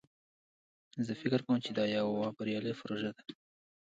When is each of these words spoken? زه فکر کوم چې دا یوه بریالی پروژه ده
زه 1.05 1.11
فکر 1.21 1.39
کوم 1.45 1.57
چې 1.65 1.71
دا 1.77 1.83
یوه 1.97 2.27
بریالی 2.37 2.73
پروژه 2.79 3.11
ده 3.15 3.23